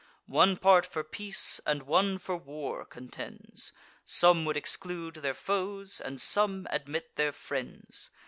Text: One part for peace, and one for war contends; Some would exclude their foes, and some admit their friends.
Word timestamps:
One 0.25 0.57
part 0.57 0.87
for 0.87 1.03
peace, 1.03 1.61
and 1.63 1.83
one 1.83 2.17
for 2.17 2.35
war 2.35 2.85
contends; 2.85 3.71
Some 4.03 4.45
would 4.45 4.57
exclude 4.57 5.17
their 5.17 5.35
foes, 5.35 6.01
and 6.03 6.19
some 6.19 6.65
admit 6.71 7.17
their 7.17 7.31
friends. 7.31 8.09